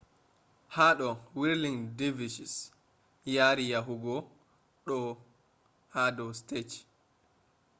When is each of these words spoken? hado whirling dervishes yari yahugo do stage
hado 0.75 1.09
whirling 1.39 1.79
dervishes 1.97 2.55
yari 3.35 3.63
yahugo 3.73 4.13
do 6.13 6.25
stage 6.41 6.77